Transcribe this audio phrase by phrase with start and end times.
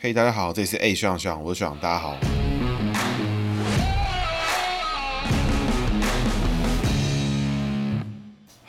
[0.00, 2.16] 嘿，大家好，这里是 A 学长学长，我是学长，大家好。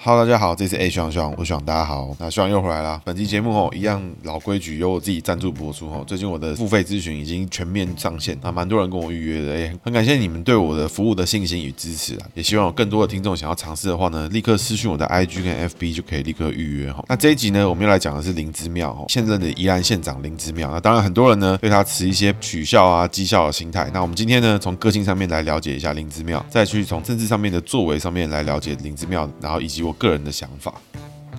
[0.02, 2.16] Hello，大家好，这是 A 学长学长，我学长，大家好。
[2.20, 3.02] 那学长又回来啦。
[3.04, 6.06] 本期节目哦，一样老规矩，由我自己赞助播出哦。
[6.08, 12.26] 最近我的付费咨询已经全面上线啊，蛮多人跟我预约的，哎，很感谢你们对我的服务的信心与支持啊。
[12.34, 17.04] 也希望有更多的听众想要尝试的话呢，立刻私讯我的 IG 跟 FB 就可以立刻预约哈。
[17.10, 20.72] 那这一集呢，我们要来讲的是林之妙哈，现任的宜兰县长林之妙。
[20.72, 23.92] 那当然很多人呢对他持一些取笑啊、讥笑的心态。
[23.94, 30.80] 那我们今天呢，从个性上面来了解一下林之妙，再去从政治上面的作为上面来了解林之妙，然后以及我个人的想法。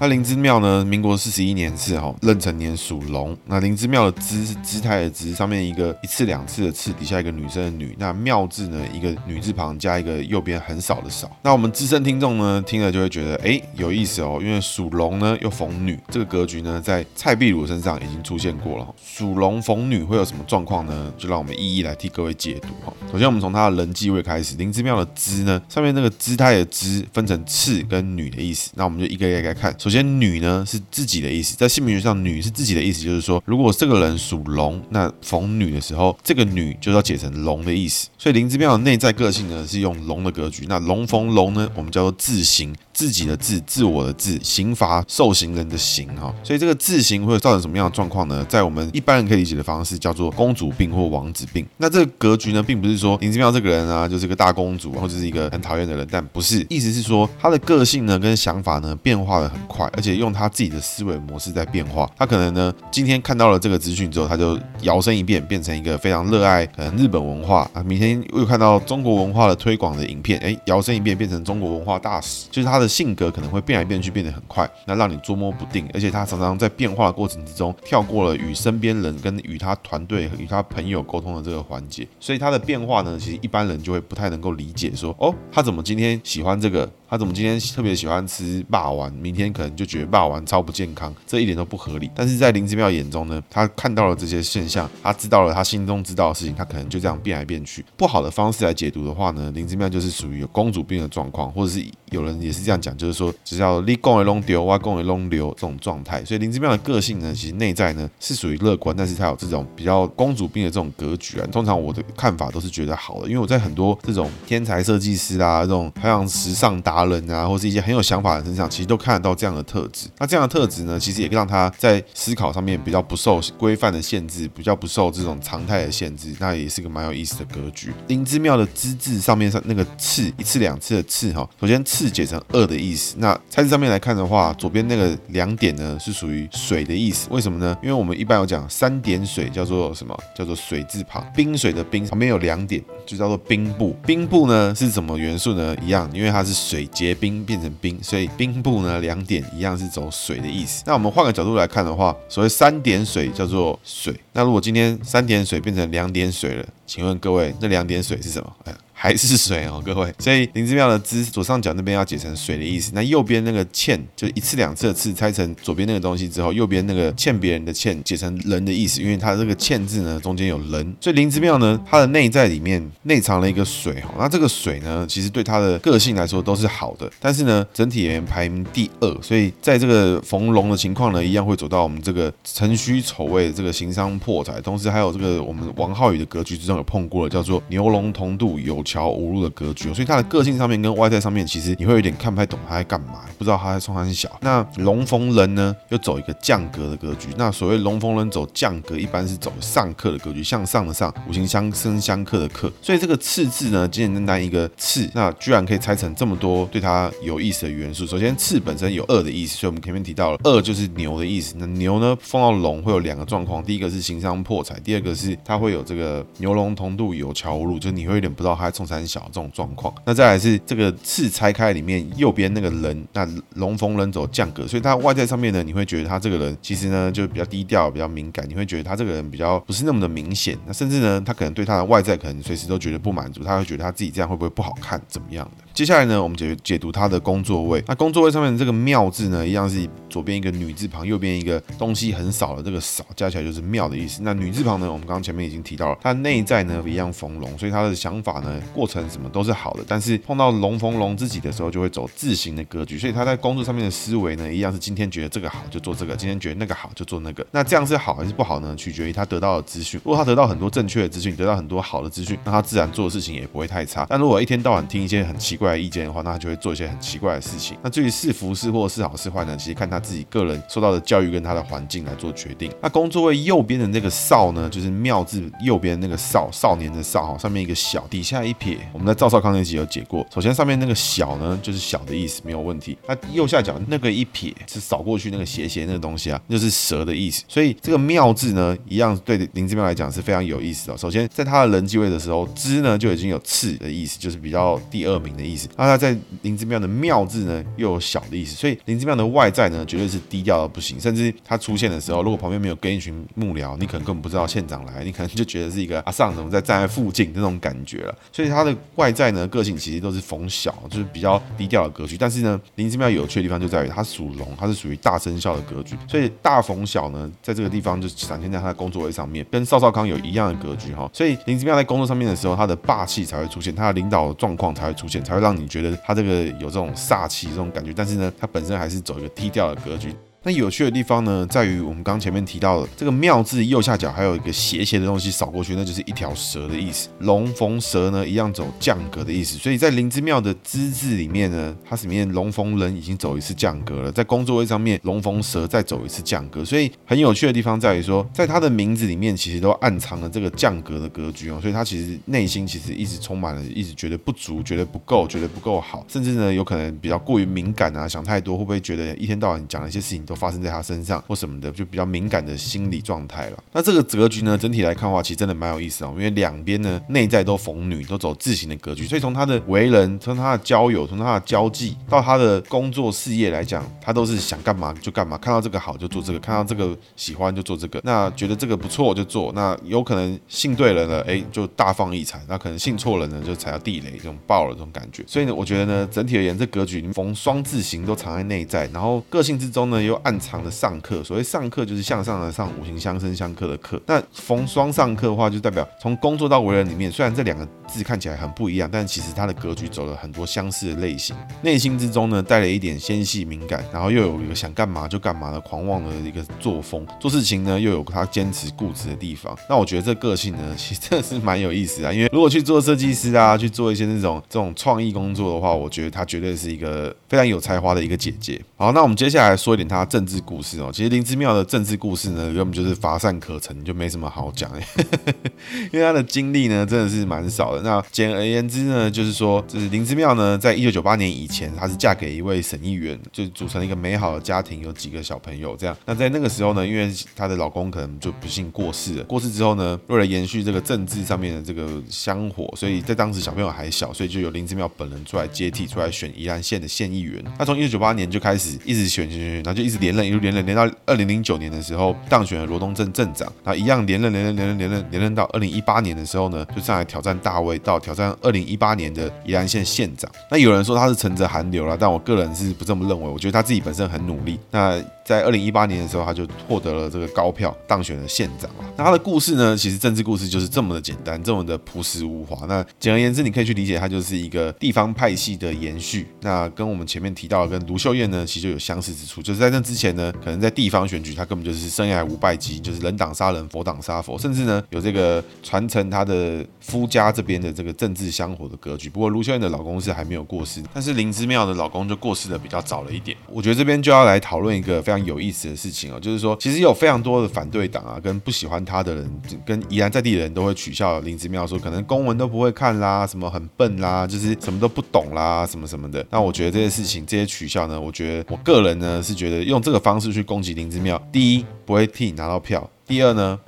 [0.01, 3.37] 他林芝庙呢，民国四十一年是哈，壬辰年属龙。
[3.45, 7.95] 那林芝庙的姿是姿态的姿，上面一个一次两次的次，底下一个女生的女。
[7.99, 11.31] 那庙字呢，一个女字旁加一个右边很少的少。
[11.43, 18.95] 那我们资深听众呢，听了就会觉得哎有意思哦，因为属龙呢又逢女，这个格局呢在蔡壁如身上已经出现过了。
[19.05, 21.13] 属龙逢女会有什么状况呢？
[21.19, 22.91] 就让我们一一来替各位解读哈。
[23.13, 28.71] 首先我们从他的人际位开始，林芝庙的姿呢，上面那个姿态的姿分成次跟女的意思。
[28.75, 29.77] 那我们就一个一个来看。
[29.91, 38.09] 首先，女呢是自己的意思，在姓名学上，女是自己的意思，就是说，如果这个人属龙，那逢女的时候，这个女就要解成龙的意思。
[38.17, 40.65] 所以林之妙的内在个性呢是用龙的格局。
[40.69, 46.31] 那龙逢龙呢，我们叫做自刑，自己的自，自我的自，刑罚受刑人的刑哈。
[46.45, 48.45] 所以这个自刑会造成什么样的状况呢？
[48.47, 51.67] 在我们一般人可以理解的方式，叫做公主病或王子病。
[51.79, 60.11] 那这个格局呢，并不是说林姿妙这个人啊，就是个大公主，或者是一个很讨厌的人，但不是，意思是说他的个性呢跟想法呢变化的很快，而且。
[60.21, 67.83] 用他自己的思维模式在变化，他可能呢，今天看到了这个资讯之后，他就摇身一变，变成一个非常热爱可能日本文化啊。
[67.83, 75.89] 明天又看到中国文化的推广的影片，哎，摇身一变变成中国文化大使，就是他的性格可能会变来变去，变得很快，那让你捉摸不定。
[75.95, 86.91] 而且他常常在变化的过程之中，跳过了与身边人跟与他团队与他朋友沟通的这个环节，所以他的变化呢，其实一般人就会不太能够理解说，哦，他怎么今天喜欢这个？
[87.11, 92.09] 他怎么今天特别喜欢吃霸王，明天可能就觉得霸王超不健康，这一点都不合理。
[92.15, 97.85] 但是在林之妙眼中呢，他看到了这些现象，他知道了他心中知道的事情，他可能就这样变来变去。
[97.97, 106.25] 不好的方式来解读的话呢，林之妙就是属于有公主病的状况，或者是有人也是这样讲，就是说只要你讲的拢对，我讲的拢流这种状态。
[106.25, 111.47] 所以林之妙的个性呢，其实内在呢是属于乐观，但是他有这种比较公主病的这种格局啊。
[111.51, 120.09] 通常我的看法都是觉得好的，因为我在很多这种天才设计师啊，这种好像时尚达达人啊，或是一些很有想法的身上，其实都看得到这样的特质。
[120.19, 126.35] 那这样的特质呢，其实也让他在思考上面比较不受规范的限制，比较不受这种常态的限制。
[126.39, 127.93] 那也是个蛮有意思的格局。
[128.09, 133.17] 林姿妙的姿字上面上那个次一次两次的次哈，首先次解成二的意思。
[133.19, 137.29] 那猜字上面来看的话，左边那个两点呢是属于水的意思。
[137.31, 137.77] 为什么呢？
[137.83, 140.17] 因为我们一般有讲三点水叫做什么？
[140.37, 143.97] 叫做水字旁，冰水的冰旁边有两点，就叫做冰部。
[144.05, 145.77] 冰部呢是什么元素呢？
[145.83, 150.83] 一样，因为它是水结冰变成冰，所以冰部呢两点一样是走水的意思。
[150.87, 154.15] 那我们换个角度来看的话，所谓三点水叫做水。
[154.33, 158.53] 那如果今天三点水变成两点水了，请问各位，那两点水是什么？
[158.65, 158.75] 哎。
[159.03, 160.13] 还是水哦， 各位。
[160.19, 162.93] 所以林之妙的之左上角那边要解成水的意思。
[162.95, 174.13] 那右边那个欠，就一次两次的次拆成左边那个东西之后，右边那个欠别人的欠解成人的意思，因为它这个欠字呢中间有人，所以林之妙呢，它的内在里面内藏了一个水哈。
[174.19, 179.23] 那这个水呢，其实对他的个性来说都是好的，但是呢，整体而言排名第二。
[179.23, 194.29] 所以在这个逢龙的情况呢，一样会走到我们这个辰戌丑未这个行伤破财，同时还有这个我们王浩宇的格局之中有碰过的，叫做牛龙同度有桥无路的格局，所以他的个性上面跟外在上面，其实你会有点看不太懂他在干嘛，不知道他在冲三小。
[194.41, 197.29] 那龙逢人呢，又走一个降格的格局。
[197.37, 202.73] 那所谓龙逢人走降格，一般是走上克的格局，向上的上，五行相生相克的克。
[202.83, 208.05] 所以这个次字呢，简简单单一个次，那居然可以拆成这么多对他有意思的元素。
[208.05, 211.55] 首先，次本身有二的意思，所以我们前面提到了二就是牛的意思。
[211.59, 219.21] 那牛呢，放到龙会有两个状况，第一个是刑伤破财，第二个是它会有这个牛龙同度有桥无路，就是你会有点不知道他重三小。
[219.31, 235.65] 这种状况，那再来是这个刺拆开里面右边那个人，那龙逢人走降格，所以他外在上面呢，你会觉得他这个人其实呢就比较低调，比较敏感，你会觉得他这个人比较不是那么的明显，那甚至呢，他可能对他的外在可能随时都觉得不满足，他会觉得他自己这样会不会不好看，怎么样的？
[235.73, 244.21] 接下来呢，我们解解读他的工作位，那工作位上面的这个妙字呢，一样是左边一个女字旁，右边一个东西很少的这个少，加起来就是妙的意思。
[244.23, 252.99] 那女字旁呢，我们刚刚前面已经提到了，他内在呢一样逢龙，所以他的想法呢过程什么都是好的，但是碰到龙逢龙自己的时候，就会走自行的格局。
[252.99, 257.47] 所以他在工作上面的思维呢，一样是今天觉得这个好就做这个，今天觉得那个好就做那个。
[257.53, 258.75] 那这样是好还是不好呢？
[258.77, 259.99] 取决于他得到的资讯。
[260.05, 264.05] 如果他得到很多正确的资讯，得到很多好的资讯，那他自然做的事情也不会太差。
[264.09, 267.77] 但如果一天到晚听一些很奇怪的意见的话，那他就会做一些很奇怪的事情。
[267.83, 269.57] 那至于是福是祸是好是坏呢？
[269.57, 272.73] 其实看他自己个人受到的教育跟他的环境来做决定。
[272.83, 278.79] 那工作位右边的那个少呢，就是庙字右边那个少，少年的少哈，上面一个小，底下一撇。
[278.93, 280.27] 我们在赵少康那集有解过。
[280.35, 282.97] 首先上面那个小呢，就是小的意思，没有问题。
[283.07, 287.45] 那右下角那个一撇是扫过去那个斜斜那个东西啊，就是蛇的意思。
[287.47, 290.97] 所以这个庙字呢，一样对林之妙来讲是非常有意思的。
[290.97, 295.50] 首先在他的人际位的时候，之呢就已经有次的意思，就是比较第二名的意思。
[295.51, 298.55] 意思那他在林之庙的庙字呢，又有小的意思。
[298.55, 301.01] 所以林之庙的外在呢，绝对是低调的不行。
[301.01, 308.15] 甚至他出现的时候，如果旁边没有跟一群幕僚，你可能根本不知道县长来，你可能就觉得是一个阿上怎么在站在附近这种感觉了。
[308.33, 312.17] 所以他的外在呢，个性其实都是逢小，就是比较低调的格局。
[312.17, 315.97] 但是呢，林之庙有趣的地方就在于他属龙，他是属于大生肖的格局。
[316.09, 321.09] 所以大逢小呢，在这个地方就展现在他的工作位上面，跟邵少康有一样的格局哈。
[321.13, 327.93] 所以林之庙在工作上面的时候，他的霸气才会出现，他的领导状况才会出现，才会让你觉得他这个有这种煞气这种感觉。
[327.97, 330.15] 但是呢，他本身还是走一个低调的格局。
[330.43, 337.11] 那有趣的地方呢，在于我们刚前面提到的这个庙字右下角还有一个斜斜的东西扫过去，那就是一条蛇的意思。
[337.19, 339.59] 龙逢蛇呢，一样走降格的意思。
[339.59, 346.65] 所以在林之庙的之字里面呢，它里面龙逢人已经走一次降格了，在工作位上面龙逢蛇再走一次降格。
[346.65, 351.59] 所以很有趣的地方在于说，在他的名字里面其实都暗藏了这个降格的格局哦。
[351.61, 360.25] 所以他其实内心其实一直充满了，一直觉得不足，觉得不够，觉得不够好，甚至呢有可能比较过于敏感啊，想太多，会不会觉得一天到晚讲一些事情？
[360.31, 363.59] 都发生在他身上或什么的，就比较敏感的心理状态了。
[363.73, 366.15] 那这个格局呢，整体来看的话，其实真的蛮有意思哦。
[366.17, 375.37] 因为两边呢，内在都逢女，都走自行的格局，所以从他的为人，从他的交友，从他的交际，到他的工作事业来讲，他都是想干嘛就干嘛。
[375.37, 378.01] 看到这个好就做这个，看到这个喜欢就做这个。
[378.05, 379.51] 那觉得这个不错就做。
[379.53, 382.41] 那有可能信对人了，哎，就大放异彩。
[382.47, 385.25] 那可能信错人呢，就踩到地雷，这种爆了这种感觉。
[385.27, 390.61] 所以呢，我觉得呢，整体而言，这格局逢双字形都藏在内在，然后个性之中呢，又暗藏。
[390.61, 393.99] 的上课，所谓上课就是向上的上，五行相生相克的克。
[394.05, 401.35] 那逢双上课的话，就代表从工作到为人里面，虽然这两个字看起来很不一样，但其实它的格局走了很多相似的类型。
[401.63, 407.07] 内心之中呢，带了一点纤细敏感，然后又有一个想干嘛就干嘛的狂妄的一个作风。
[407.19, 409.57] 做事情呢，又有他坚持固执的地方。
[409.67, 412.15] 那我觉得这个性呢，其实真的是蛮有意思的。
[412.15, 418.61] 因为如果去做设计师啊，去做一些那种这种创意工作的话，我觉得他绝对是一个非常有才华的一个姐姐。
[418.77, 424.87] 好，那我们接下来说一点他政治故事哦，其实林之妙的政治故事呢，根本就是乏善可陈，就没什么好讲哎，
[425.93, 427.83] 因为他的经历呢，真的是蛮少的。
[427.83, 435.97] 那简而言之呢，就是说，就是林之妙呢，在一九九八年以前，她是嫁给一位省议员，就组成了一个美好的家庭，有几个小朋友这样。
[436.05, 447.43] 那在那个时候呢，因为她的老公可能就不幸过世了，过世之后呢，为了延续这个政治上面的这个香火，所以在当时小朋友还小，所以就由林之妙本人出来接替，出来选宜兰县的县议员。
[447.59, 450.91] 那从一九九八年就开始一直选选选，然后就一直连任，一路连任连到二。
[451.07, 460.31] 二零零九年的时候当选了罗东镇镇长，那一样连任连任连任连任连任到二零一八年的时候呢，就上来挑战大卫，到挑战二零一八年的宜兰县县长。
[460.51, 464.59] 那有人说他是乘着寒流了，但我个人是不这么认为，我觉得他自己本身很努力。
[464.71, 468.69] 那在二零一八年的时候，他就获得了这个高票当选了县长。
[468.97, 472.67] 那他的故事呢，其实政治故事就是这么的简单，这么的朴实无华。
[472.67, 476.27] 那简而言之，你可以去理解，他就是一个地方派系的延续。
[476.41, 479.41] 那跟我们前面提到的跟卢秀燕呢，其实就有相似之处。
[479.41, 489.09] 就是在那之前呢，可能在地方选举，他根本就是生涯无败绩，就是人挡杀人，佛挡杀佛，甚至呢有这个传承他的夫家这边的这个政治香火的格局。
[489.09, 493.37] 不过卢秀燕的老公是还没有过世，但是林之妙的老公就过世的比较早了一点。
[493.47, 495.20] 我觉得这边就要来讨论一个非常。
[495.25, 506.25] 有意思的事情哦，就是说，其实有非常多的反对党啊，跟不喜欢他的人，跟宜兰在地的人都会取笑林之妙，说可能公文都不会看啦，什么很笨啦，就是什么都不懂啦，什么什么的。
[506.31, 513.59] 那我觉得这些事情，这些取笑呢，我觉得我个人呢是觉得用这个方式去攻击林之妙，第一不会替你拿到票，第二呢。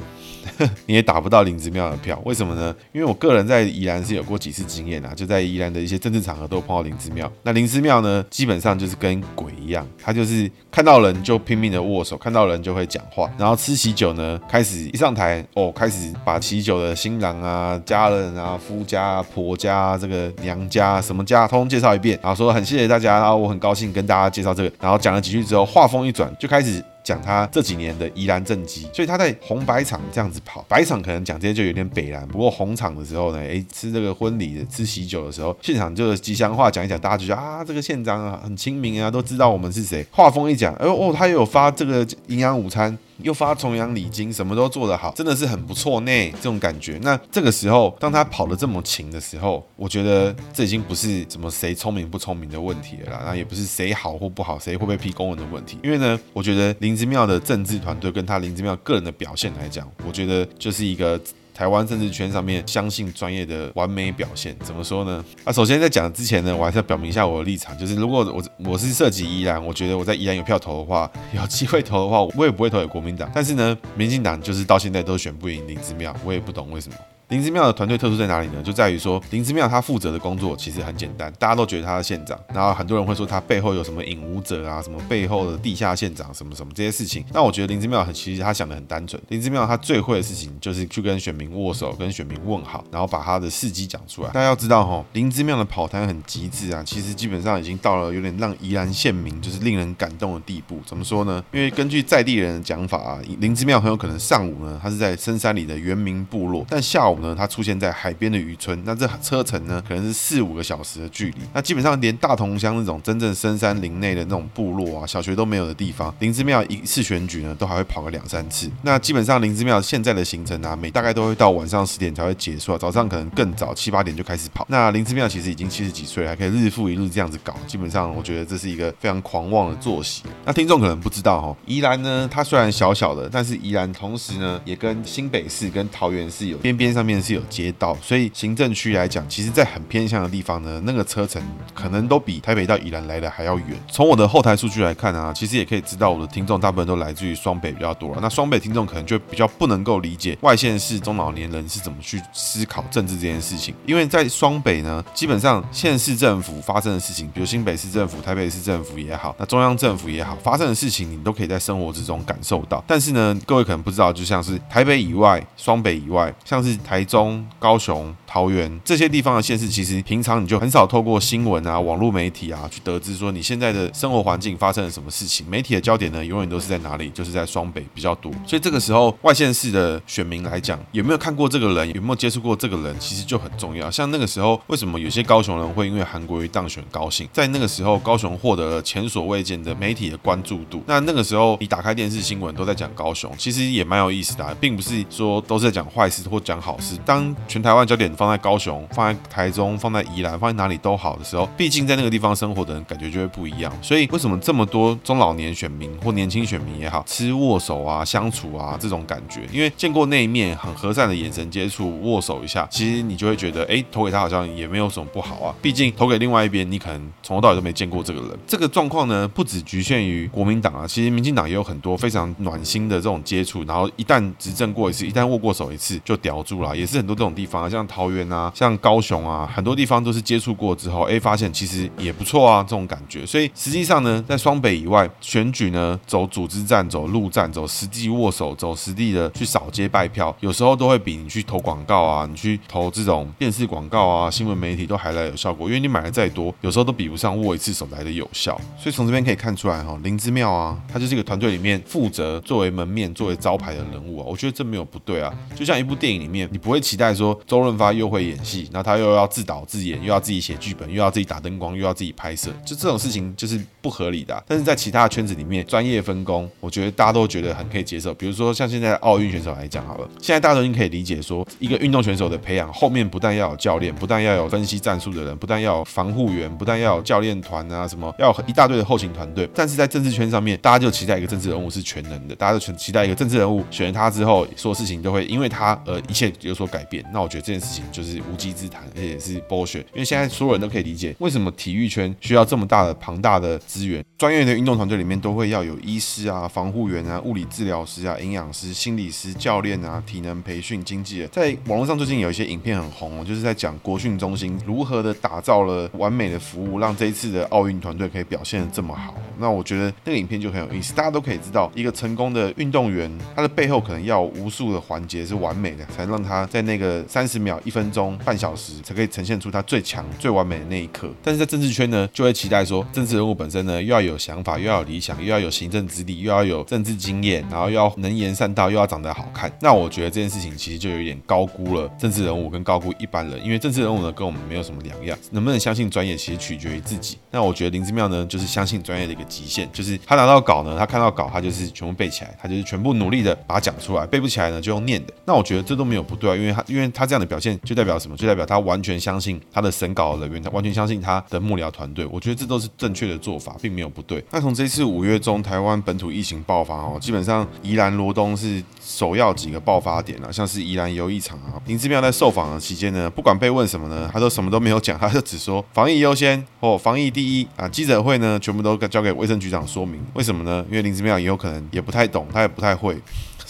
[0.86, 2.74] 你也打不到林之妙的票，为什么呢？
[2.92, 7.30] 因为我个人在宜兰是有过几次经验啊，就在宜兰的一些政治场合都碰到林之妙。
[7.42, 26.82] 那林之妙呢，基本上就是跟鬼一样，他就是看到人就拼命的握手，看到人就会讲话，然后吃喜酒呢，开始一上台哦，开始把喜酒的新郎啊、家人啊、夫家、婆家、这个娘家什么家，通通介绍一遍，然后说很谢谢大家，然后我很高兴跟大家介绍这个，然后讲了几句之后，话锋一转，就开始。
[27.04, 40.06] 讲他这几年的宜兰政绩，所以他在红白场这样子跑，白场可能讲这些就有点北蓝，不过红场的时候呢，哎，吃这个婚礼吃喜酒的时候，现场就是吉祥话讲一讲，大家就觉得啊，这个县长啊很亲民啊，都知道我们是谁。
[40.10, 42.96] 话锋一讲，哎哦，他又有发这个营养午餐。
[43.22, 46.30] 又发重阳礼金，什么都做得好，真的是很不错呢。
[46.32, 55.78] 这种感觉，那这个时候，当他跑得这么勤的时候，我觉得这已经不是什么谁聪明不聪明的问题了啦， 那也不是谁好或不好，谁会被批公文的问题。
[55.82, 61.20] 因为呢，我觉得林之妙的政治团队跟他林之妙个人的表现来讲，我觉得就是一个。
[61.62, 65.24] 台湾政治圈上面相信专业的完美表现，怎么说呢？
[65.44, 73.30] 啊，首先在讲之前呢，我还是要表明一下我的立场，就是如果我我是设计宜兰，我觉得我在宜兰有票投的话，有机会投的话，我也不会投给国民党。
[73.32, 76.96] 但是呢，民进党就是到现在都选不赢林之妙，我也不懂为什么。
[77.32, 78.62] 林姿妙的团队特殊在哪里呢？
[78.62, 87.24] 就在于说，林姿妙他负责的工作其实很简单，大家都觉得他是县长，然后很多人会说他背后有什么影武者啊，什么背后的地下县长什么什么这些事情。
[87.32, 94.28] 那我觉得林姿妙很其实他想的很单纯，林姿妙他最会的事情就是去跟选民握手，跟选民问好，然后把他的事迹讲出来。
[94.28, 100.78] 大家要知道哈，林姿妙的跑摊很极致啊，其实基本上已经到了有点让宜兰县民就是令人感动的地步。
[100.84, 101.42] 怎么说呢？
[101.50, 107.90] 因为根据在地人的讲法啊，林姿妙很有可能上午呢他是在深山里的原民部落，但下午呢它出现在。
[108.02, 111.36] 海边的渔村，那这车程呢，可能是四五个小时的距离。
[111.52, 118.68] 那基本上连大同乡那种真正深山林内的那种部落啊，小学都没有的地方，林芝庙一次选举呢，都还会跑个两三次。
[118.82, 124.66] 那基本上林芝庙现在的行程啊，每大概都会到晚上十点才会结束啊，早上可能更早七八点就开始跑。
[124.70, 130.22] 那林芝庙其实已经七十几岁了，还可以日复一日这样子搞，基本上我觉得这是一个非常狂妄的作息。
[130.46, 137.96] 那听众可能不知道哈，宜兰呢，它虽然小小的，但是宜兰同时呢，也跟新北市跟桃园市有边边上面是有街道。
[138.00, 141.42] 所以行政区来讲，其实，在很偏乡的地方呢，那个车程
[141.74, 143.68] 可能都比台北到宜兰来的还要远。
[143.90, 148.16] 从我的后台数据来看啊，其实也可以知道我的听众大部分都来自于双北比较多。
[148.22, 162.82] 那双北听众可能就比较不能够理解外县市中老年人是怎么去思考政治这件事情，因为在双北呢，基本上县市政府发生的事情，比如新北市政府、台北市政府也好，那中央政府也好，发生的事情你都可以在生活之中感受到。
[162.86, 168.14] 但是呢，各位可能不知道，就像是台北以外、双北以外，像是台中、高雄。
[168.26, 175.46] 桃园这些地方的县市，其实平常你就很少透过新闻啊、网络媒体啊去得知说你现在的生活环境发生了什么事情。
[175.46, 177.10] 媒体的焦点呢，永远都是在哪里？
[177.10, 178.32] 就是在双北比较多。
[178.46, 181.92] 所以这个时候，外县市的选民来讲，有没有看过这个人？
[181.92, 182.98] 有没有接触过这个人？
[182.98, 183.90] 其实就很重要。
[183.90, 187.28] 像那个时候，为什么有些高雄人会因为韩国瑜当选高兴？
[187.34, 190.82] 在那个时候，高雄获得了前所未见的媒体的关注度。
[190.86, 196.98] 那那个时候，你打开电视新闻都在讲高雄，其实也蛮有意思的，并不是说都是在讲坏事或讲好事。
[197.06, 203.72] 当全台湾焦点放在高雄，放在台中，放在宜兰，放在哪里都好的时候，毕竟在那个地方生活的人感觉就会不一样。
[203.80, 209.42] 所以为什么这么多中老年选民或年轻选民也好，吃握手啊、相处啊这种感觉？
[209.52, 215.54] 因为见过那一面很和善的眼神接触、握手一下，其实你就会觉得，哎，投给他好像也没有什么不好啊。
[215.62, 218.38] 毕竟投给另外一边，你可能从头到尾都没见过这个人。
[218.46, 223.62] 这个状况呢，不只局限于国民党啊，其实民进党也有很多非常暖心的这种接触。
[223.64, 228.72] 然后一旦执政过一次，一旦握过手一次，就叼住了，也是很多这种地方啊，像桃园啊，像。
[228.78, 233.24] 高雄啊，很多地方都是接触过之后，哎，发现其实也不错啊，这种感觉。
[233.24, 245.68] 所以实际上呢，在双北以外选举呢，走组织战、走陆战、走实际握手、走实地的去扫街拜票，有时候都会比你去投广告啊，你去投这种电视广告啊、新闻媒体都还来有效果。
[245.68, 248.60] 因为你买的再多，有时候都比不上握一次手来的有效。
[248.76, 254.26] 所以从这边可以看出来哈，林之妙啊，他就是一个团队里面负责作为门面、作为招牌的人物啊。
[254.26, 255.32] 我觉得这没有不对啊。
[255.54, 258.68] 就像一部电影里面，你不会期待说周润发又会演戏。
[258.72, 264.42] 那他又要自导自演，又要自己写剧本，又要自己打灯光，又要自己拍摄，就这种事情就是不合理的。
[264.46, 268.14] 但是在其他的圈子里面，专业分工，我觉得大家都觉得很可以接受。
[268.14, 279.48] 比如说像现在奥运选手来讲好了，现在大家都已经可以理解说，一个运动选手的培养后面不但要有教练，不但要有分析战术的人，不但要有防护员，不但要有教练团啊什么，要有一大堆的后勤团队。
[279.54, 287.04] 但是在政治圈上面，大家就期待一个政治人物是全能的，大家就全期待一个政治人物选了他之后，所有事情都会因为他而一切有所改变。
[287.12, 288.82] 那我觉得这件事情就是无稽之谈。
[288.94, 294.04] 而且是剥削，因为现在所有人都可以理解为什么体育圈需要这么大的庞大的资源。
[294.18, 301.28] 专业的运动团队里面都会要有医师啊、防护员啊、物理治疗师啊、营养师、心理师、教练啊、体能培训、经纪人。
[301.32, 309.14] 在网络上最近有一些影片很红，就是在讲国训中心如何的打造了完美的服务，让这一次的奥运团队可以表现的这么好。
[309.38, 321.08] 那我觉得那个影片就很有意思，大家都可以知道，一个成功的运动员，他的背后可能要无数的环节是完美的，才让他在那个三十秒、一分钟、半小时才可以呈现出他最强、最完美的那一刻。
[321.22, 329.50] 但是在政治圈呢，就会期待说，政治人物本身呢，又要有想法，又要有理想，又要有行政资历，又要有政治经验，然后又要能言善道，又要长得好看。
[329.60, 337.18] 那我觉得这件事情其实就有点高估了政治人物跟高估一般人，因为政治人物呢跟我们没有什么两样，能不能相信专业其实取决于自己。
[337.30, 345.12] 那我觉得林姿妙呢，就是相信专业的一个极限，就是他拿到稿呢，他看到稿，他就是全部背起来，他就是全部努力的把它讲出来，背不起来呢就用念的。
[345.24, 348.16] 那我觉得这都没有不对因为他因为他这样的表现就代表什么？
[348.16, 352.06] 就代表他完全相信他的审稿人员，他完全相信他的幕僚团队。
[352.10, 354.24] 我觉得这都是正确的做法，并没有不对。
[354.30, 361.60] 那从这次五月中台湾本土疫情爆发哦，基本上宜兰罗东是首要几个爆发点了，像是宜兰游艺场啊。
[361.66, 367.68] 林姿妙在受访的期间呢，不管被问什么呢，他都什么都没有讲， 他就只说防疫优先或防疫第一啊。
[367.68, 370.64] 记者会呢，全部都交给卫生局长说明，为什么呢？
[370.68, 372.96] 因为林姿妙也有可能也不太懂，他也不太会。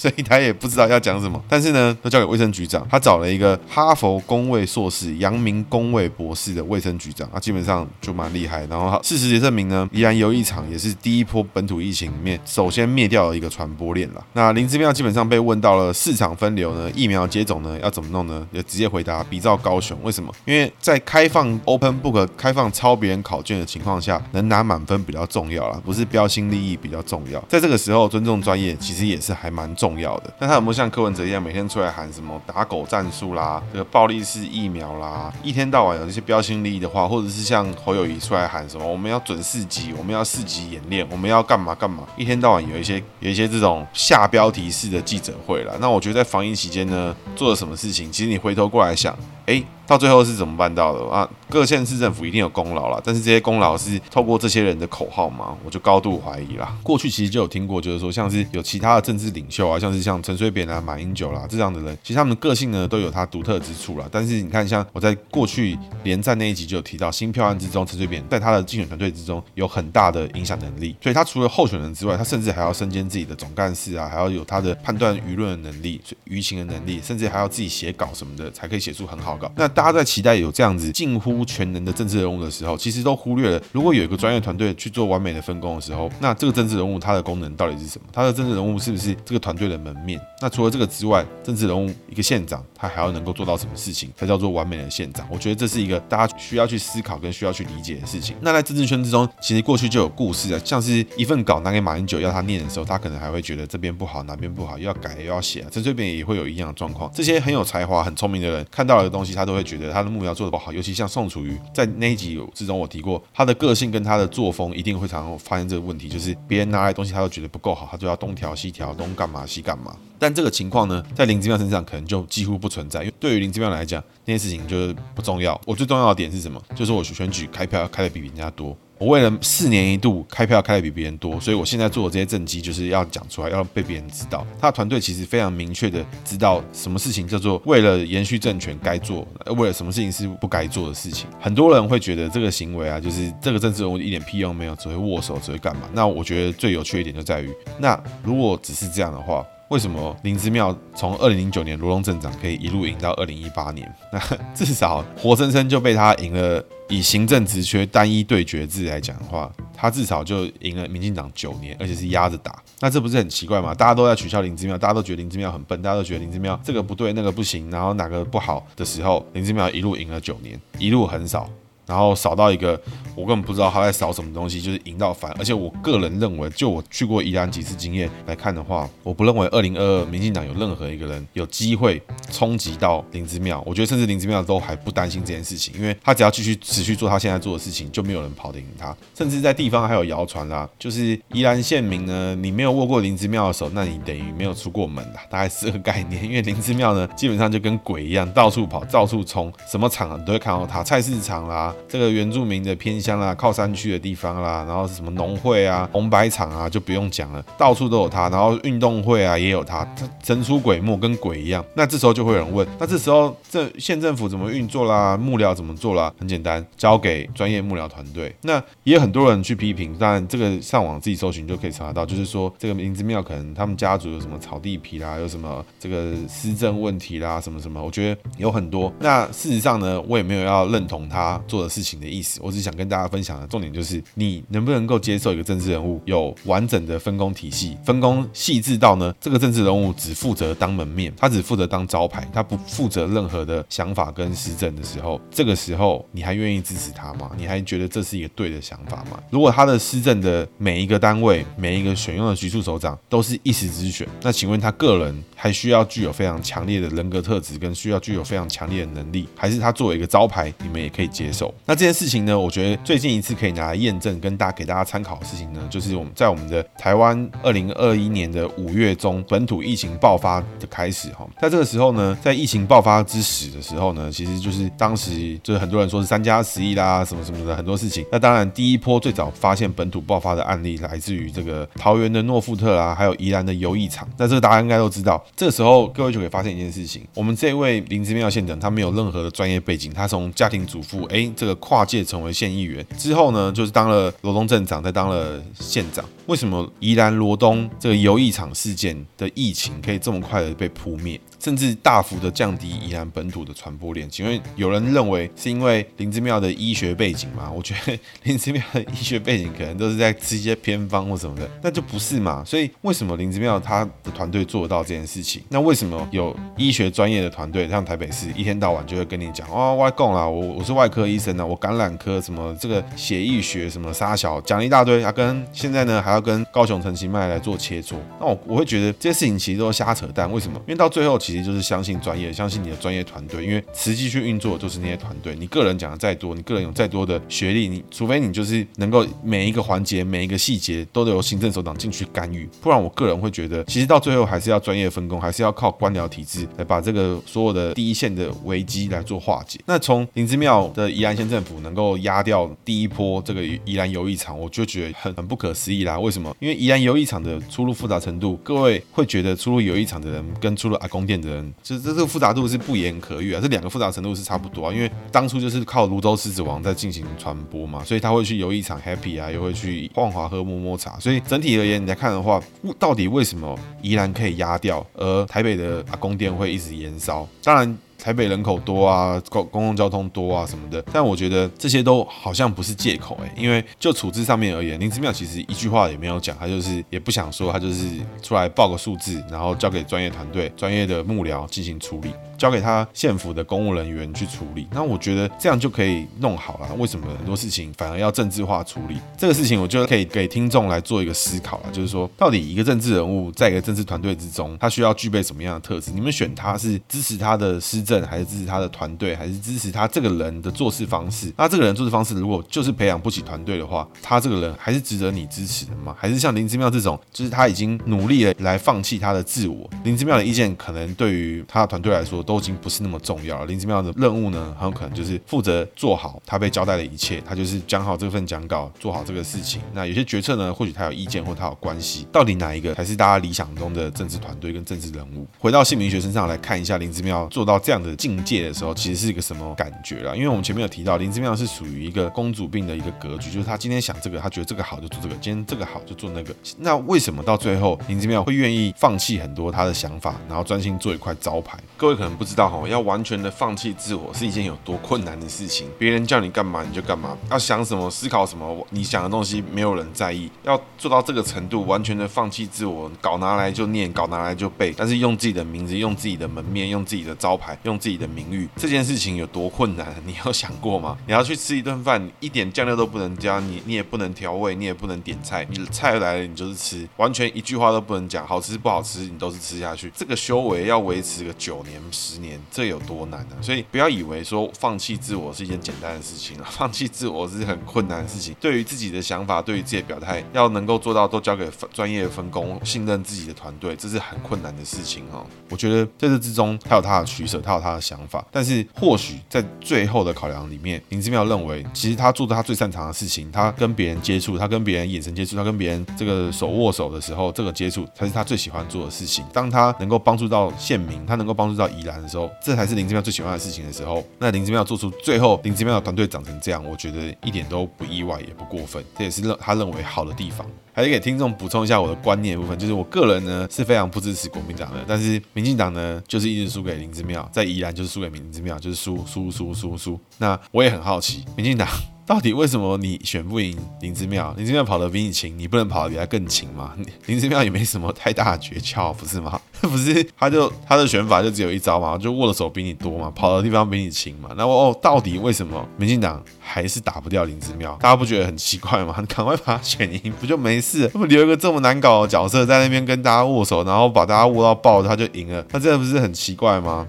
[0.03, 2.85] 所以他也不知道要讲什么，但是呢，都交给卫生局长。
[2.91, 8.67] 他找了一个哈佛公卫硕士、阳明公卫博士的卫生局长，他基本上就蛮厉害。
[8.67, 14.27] 然后事实也证明呢，宜兰游艺场也是第一波本土疫情里面首先灭掉了一个传播链了。
[14.33, 18.45] 那林姿妙基本上被问到了市场分流呢，疫苗接种呢要怎么弄呢？
[18.51, 19.97] 也直接回答比照高雄。
[20.03, 20.35] 为什么？
[20.45, 27.39] 因为在开放 open book、开放抄别人考卷的情况下，能拿满分比较重要啦，不是标新立异比较重要。
[27.49, 29.92] 在这个时候，尊重专业其实也是还蛮重。
[29.93, 45.75] 重要的，那他有没有像柯文哲一样每天出来喊什么打狗战术啦，这个暴力式疫苗啦，一天到晚有这些标新立异的话，或者是像侯友谊出来喊什么我们要准四级，我们要四级演练，我们要干嘛干嘛，一天到晚有一些有一些这种下标题式的记者会啦。
[45.79, 49.15] 那我觉得在防疫期间呢，做了什么事情，其实你回头过来想，
[49.47, 49.63] 哎。
[49.85, 51.29] 到最后是怎么办到的啊？
[51.51, 55.55] 各县市政府一定有功劳了，但是这些功劳是透过这些人的口号吗？
[55.65, 56.75] 我就高度怀疑啦。
[56.83, 64.09] 过去其实就有听过，就是说像是有其他的政治领袖啊，像是像陈水扁啊、马英九啦这样的人，其实他们的个性呢都有他独特之处啦。
[64.11, 79.51] 但是你看，像我在过去连战那一集就有提到，新票案之中，陈水扁在他的竞选团队之中有很大的影响能力，所以他除了候选人之外，他甚至还要身兼自己的总干事啊，还要有他的判断舆论的能力、舆情的能力，甚至还要自己写稿什么的，才可以写出很好报告。
[79.57, 88.07] 那大家在期待有这样子近乎全能的政治人物的时候，其实都忽略了，如果有一个专业团队去做完美的分工的时候，那这个政治人物他的功能到底是什么？
[88.13, 90.21] 他的政治人物是不是这个团队的门面？
[90.41, 95.27] 那除了这个之外，政治人物一个县长，他还要能够做到什么事情才叫做完美的县长？
[95.31, 98.37] 我觉得这是一个大家需要去思考跟需要去理解的事情。
[98.41, 105.65] 那在政治圈之中，其实过去就有故事啊，像是一份稿拿给马英九要他念的时候，他可能还会觉得这边不好，哪边不好，又要改又要写。
[105.71, 107.11] 陈水扁也会有一样的状况。
[107.15, 119.97] 这些很有才华、很聪明的人看到了的东西，他都会觉得他的目标做的不好，尤其像宋楚瑜，在那一集之中我提过，他的个性跟他的作风一定会常常发现这个问题，就是别人拿来东西他都觉得不够好，他就要东调西调，东干嘛西干嘛。
[120.19, 125.61] 但这个情况呢，在林志妙身上可能就几乎不存在，因为对于林志妙来讲，那些事情就是不重要。
[125.65, 126.61] 我最重要的点是什么？
[126.75, 128.77] 就是我选举开票要开的比人家多。
[129.03, 134.47] 我为了四年一度开票开的比别人多，所以我现在做的这些政绩就是要讲出来，要被别人知道。
[134.61, 141.27] 他的团队其实非常明确的知道什么事情叫做为了延续政权该做，为了什么事情是不该做的事情。
[141.41, 145.83] 很多人会觉得这个行为啊，就是这个政治人物一点屁用没有，只会握手，只会干嘛？
[145.93, 149.45] 那我觉得最有趣一点就在于，那如果只是这样的话。
[149.73, 153.91] 为什么林之妙从二零零九年罗龙镇长可以一路赢到二零一八年？
[154.13, 154.21] 那
[154.55, 156.63] 至少活生生就被他赢了。
[156.91, 162.63] 以行政职缺单一对决制来讲的话，他至少就赢了民进党九年，而且是压着打。
[162.81, 163.75] 那这不是很奇怪吗？
[163.75, 171.49] 大家都在取笑林之妙，大家都觉得林之妙很笨，大家都觉得林之妙这个不对，那个不行，然后哪个不好的时候，林之妙一路赢了九年，一路横扫。
[171.93, 172.81] 然后扫到一个，
[173.15, 175.31] 我根本不知道他在扫什么东西，就是赢到烦。
[175.39, 182.01] 而且我个人认为，就我去过宜兰几次经验来看的话，我不认为二零二二民进党有任何一个人有机会
[182.31, 183.63] 冲击到林之妙。
[183.67, 188.97] 我觉得甚至林之妙都还不担心这件事情，因为他只要继续持续做他现在做的事情，就没有人跑得赢他。
[189.15, 196.25] 甚至在地方还有谣传啦，就是宜兰县民呢，你没有握过林之妙的手，那你等于没有出过门啦，大概是这个概念。
[196.25, 201.75] 因为林之妙呢，基本上就跟鬼一样，到处跑，到处冲，什么场你都会看到他，菜市场啦。
[201.89, 208.29] 这个原住民的偏乡啦，靠山区的地方啦，然后是什么农会啊、红白场啊，就不用讲了，到处都有他。
[208.29, 211.65] 然后运动会啊也有他，他神出鬼没，跟鬼一样。
[211.75, 215.17] 那这时候就会有人问，那这时候这县政府怎么运作啦？
[215.17, 216.13] 幕僚怎么做啦？
[216.19, 218.35] 很简单，交给专业幕僚团队。
[218.43, 228.93] 那也有很多人去批评，但这个上网自己搜寻就可以查到，就是说这个林姿妙可能他们家族有什么草地皮啦，有什么这个施政问题啦，什么什么，我觉得有很多。
[228.99, 232.03] 那事实上呢，我也没有要认同他做的事情。
[232.03, 247.31] 的意思，我只想跟大家分享的重点就是，你能不能够接受一个政治人物有完整的分工体系，分工细致到呢，这个政治人物只负责当门面，他只负责当招牌，牌，他不负责任何的想法跟施政的时候，这个时候你还愿意支持他吗？
[247.37, 249.23] 你还觉得这是一个对的想法吗？
[249.31, 261.52] 如果他的施政的每一个单位、每一个选用的局处首长都是一时之选，那请问他个人还需要具有非常强烈的人格特质，跟需要具有非常强烈的能力，还是他作为一个招牌，你们也可以接受？
[261.67, 278.05] 那这件事情呢，我觉得最近一次可以拿来验证，跟大家给大家参考的事情呢，就是我们在我们的台湾二零二一年的五月中本土疫情爆发的开始哈，在这个时候呢，在疫情爆发之时的时候呢，其实就是当时就是很多人说是三加十一啦，什么什么的很多事情。
[278.11, 284.09] 那当然第一波最早发现本土爆发的案例来自于这个桃园的诺富特啦，还有宜兰的游艺场。
[284.17, 285.23] 那这个大家应该都知道。
[285.37, 296.05] 这个时候各位就可以发现一件事情，我们这位林姿妙县长他没有任何的专业背景，他从家庭主妇哎这个跨界成为县议员之后呢，就是当了罗东镇长，再当了县长。
[296.33, 301.21] 为什么宜兰罗东这个游艺场事件的疫情可以这么快的被扑灭？
[301.39, 307.51] 甚至大幅的降低宜兰本土的传播链，请问有人认为是因为林姿妙的医学背景嘛？
[307.51, 312.43] 我觉得林姿妙的医学背景可能都是在吃一些偏方或什么的，那就不是嘛。
[312.47, 315.43] 所以为什么林姿妙他的团队做得到这件事情？
[315.51, 330.31] 那为什么有医学专业的团队，像台北市一天到晚就会跟你讲哦，外供啦，我我是外科医生啊，我感染科什么这个血液学什么沙小讲一大堆，啊跟现在呢还要跟高雄陈其迈来做切磋，那我我会觉得这些事情其实都是瞎扯淡。
[330.33, 330.59] 为什么？
[330.67, 335.35] 因为到最后其实就是相信专业，相信你的专业团队，因为实际去运作的就是那些团队。
[335.35, 349.59] 你个人讲的再多，你个人有再多的学历，你除非你就是能够每一个环节、每一个细节都得由行政首长进去干预，不然我个人会觉得，其实到最后还是要专业分工，还是要靠官僚体制来把这个所有的第一线的危机来做化解。
[349.67, 355.99] 那从林之妙的宜兰县政府能够压掉第一波这个宜兰游艺场，我就觉得很很不可思议啦。
[356.03, 356.37] 为什么？
[356.41, 364.75] 因为宜兰游艺场的出入复杂程度，各位会觉得出入游艺场的人跟出入阿公店的人，其实这这个复杂度是不言可喻啊，这两个复杂程度是差不多啊。
[364.75, 370.99] 因为当初就是靠泸州狮子王在进行传播嘛，所以他会去游艺场 happy 啊，又会去晃滑喝摸摸茶。
[370.99, 372.43] 所以整体而言，你来看的话，
[372.79, 377.27] 到底为什么宜兰可以压掉，而台北的阿公店会一直延烧？
[377.43, 377.79] 当然。
[378.03, 387.85] 台北人口多啊，公公共交通多啊什么的，但我觉得这些都好像不是借口诶，因为就处置上面而言，林姿妙其实一句话也没有讲，他就是也不想说，他就是
[388.21, 392.11] 出来报个数字，然后交给专业团队、专业的幕僚进行处理。
[392.39, 396.69] 交给他县府的公务人员去处理，那我觉得这样就可以弄好了。
[396.77, 398.97] 为什么很多事情反而要政治化处理？
[399.17, 405.93] 这个事情我觉得可以给听众来做一个思考了，就是说，到底一个政治人物在一个政治团队之中，他需要具备什么样的特质？
[405.93, 411.33] 你们选他是支持他的施政，还是支持他的团队，还是支持他这个人的做事方式？
[411.37, 415.97] 那这个人做事方式如果就是培养不起团队的话，他这个人还是值得你支持的吗？
[415.99, 419.69] 还是像林之妙这种，就是他已经努力了来放弃他的自我？
[419.85, 422.43] 林之妙的意见可能对于他的团队来说都。
[422.43, 423.47] 已经不是那么重要了。
[423.47, 429.63] 林之妙的任务呢，很有可能就是负责做好他被交代的一切，他就是讲好这份讲稿，做好这个事情。
[429.73, 432.05] 那有些决策呢，或许他有意见，或他有关系。
[432.11, 435.25] 到底哪一个才是大家理想中的政治团队跟政治人物？
[435.39, 440.15] 回到姓名学身上来看一下，林之妙做到这样的境界的时候，其实是一个什么感觉啦？
[440.15, 446.35] 因为我们前面有提到，林姿妙是属于一个公主病的一个格局，就是他今天想这个，他觉得这个好就做这个；今天这个好就做那个。
[446.59, 451.59] 那为什么到最后林姿妙会愿意放弃很多他的想法，然后专心做一块招牌？
[451.77, 455.67] 各位可能不知道哈，要完全的放弃自我是一件有多困难的事情。
[455.79, 460.31] 别人叫你干嘛你就干嘛，要想什么思考什么，你想的东西没有人在意。
[460.45, 469.95] 要做到这个程度，完全的放弃自我，搞拿来就念，搞拿来就背，但是用自己的名字、用自己的门面、用自己的招牌、用用自己的名誉，这件事情有多困难？
[470.05, 470.97] 你有想过吗？
[471.07, 479.91] 你要去吃一顿饭，一点酱料都不能加，你你也不能调味，你也不能点菜，你的菜来了你就是吃，完全一句话都不能讲，好吃不好吃你都是吃下去。
[479.97, 482.39] 这个修为要维持个九年、十年。
[482.51, 483.37] 这有多难呢？
[483.41, 488.35] 所以不要以为说放弃自我是一件简单的事情 啊，放弃自我是很困难的事情。
[488.41, 495.25] 对于自己的想法，对于自己的表态，要能够做到都交给专业分工，信任自己的团队，这是很困难的事情哦。
[495.49, 498.25] 我觉得在这之中，他有他的取舍，他到他的想法。
[498.31, 509.25] 但是或许在最后的考量里面，林志妙认为，其实他做的他最擅长的事情，他跟别人接触，他跟别人眼神接触，他跟别人这个手握手的时候，这个接触才是他最喜欢做的事情。
[509.33, 520.47] 当他能够帮助到县民，他能够帮助到宜兰的时候，这才是林志妙最喜欢的事情的时候，那林志妙做出最后林志妙的团队长成这样，我觉得一点都不意外，也不过分，这也是认他认为好的地方。
[520.73, 530.01] 还是给听众补充一下我的观念部分，就是我个人呢是非常不支持国民党的，但是民进党呢就是一直输给林之妙，在宜兰就是输给林之妙，就是输输输输输。
[530.19, 531.69] 那我也很好奇，民进党。
[532.13, 534.35] 到底为什么你选不赢林之妙？
[534.37, 536.75] 林之妙跑得比你勤，你不能跑得比他更勤吗？
[537.07, 539.41] 林之妙也没什么太大的诀窍，不是吗？
[539.63, 544.29] 不是，他就他的选法就只有一招嘛，就握的手比你多嘛，跑的地方比你勤嘛。
[544.37, 547.79] 那哦，到底为什么民进党还是打不掉林之妙？
[547.81, 548.95] 大家不觉得很奇怪吗？
[549.09, 550.91] 赶快把他选赢，不就没事？
[550.93, 556.87] 那么留一个这么难搞的角色在那边跟大家握手，然后把大家握到爆，他就赢了，那这不是很奇怪吗？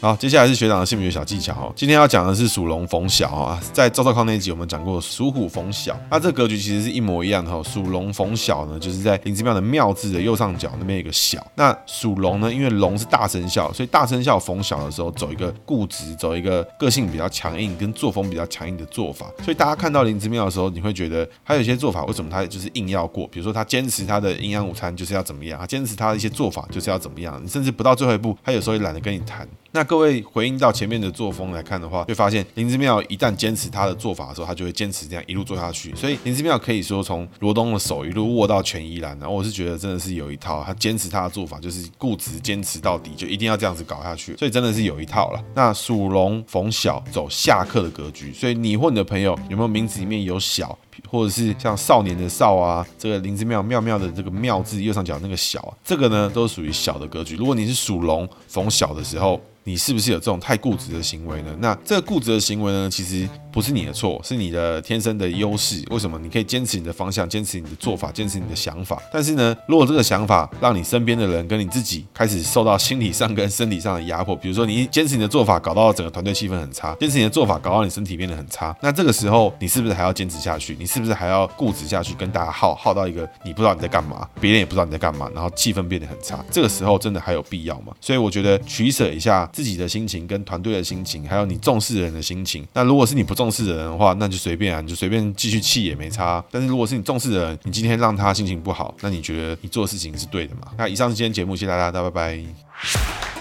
[0.00, 1.72] 好，接下来是学长的姓名小技巧哦。
[1.74, 7.60] 今天要讲的是属龙逢小啊，在赵少康那一集我们讲过属虎逢小，那这个格局其实是一模一样的哈。
[7.64, 11.44] 属龙逢小呢，就是在林之庙的庙字的右上角那边有一个小。
[11.56, 19.26] 那属龙呢，因为龙是大生肖，所以大生肖逢小的时候走一个固执，走一个个性比较强硬，跟作风比较强硬的做法。
[19.42, 23.26] 所以大家看到林之庙的时候，你会觉得他有些做法为什么他就是硬要过？
[23.26, 29.44] 比如说他坚持他的营养午餐就是要怎么样，他坚持他的一些做法就是要怎么样，你甚至不到最后一步，他有时候也懒得跟你谈。
[29.70, 35.94] 那各位回应到前面的作风来看的话，会发现林之妙一旦坚持他的做法的时候，他就会坚持这样一路做下去。
[35.94, 44.34] 所以林之妙可以说从罗东的手一路握到全宜兰，然后我是觉得真的是有一套，他坚持他的做法就是固执坚持到底，就一定要这样子搞下去。
[44.38, 45.44] 所以真的是有一套了。
[45.54, 50.76] 那属龙逢小走下克的格局，所以你或你的朋友有没有名字里面有小，
[51.10, 57.36] 或者是像少年的少啊，这个林之妙妙妙的这个妙字右上角那个小啊，这个呢都属于小的格局。
[57.36, 61.54] 如果你是属龙逢小的时候，你是不是有这种太固执的行为呢？
[61.60, 65.84] 那这个固执的行为呢，其实不是你的错，是你的天生的优势。
[65.90, 66.18] 为什么？
[66.18, 68.98] 你可以坚持你的方向，坚持你的做法，坚持你的想法。
[69.12, 78.74] 但是呢，如果这个想法让你身边的人跟你自己开始受到心理上跟身体上的压迫，比如说你坚持你的做法，搞到整个团队气氛很差；坚持你的做法，搞到你身体变得很差。
[78.80, 80.74] 那这个时候，你是不是还要坚持下去？
[80.80, 86.42] 你是不是还要固执下去，跟大家耗耗到一个你不知道你在干嘛，别人也不知道你在干嘛，然后气氛变得很差？
[86.50, 87.92] 这个时候真的还有必要吗？
[88.00, 90.38] 所以我觉得取舍一下自己的心情跟。
[90.44, 92.64] 团队的心情，还有你重视的人的心情。
[92.72, 96.42] 那如果是你不重视的人的话，那就随便啊，你就随便继续气也没差。
[96.50, 100.72] 但是如果是你重视的人，你今天让他心情不好，那你觉得你做的事情是对的吗？
[100.78, 103.37] 那以上是今天节目，谢谢大家，大家拜拜。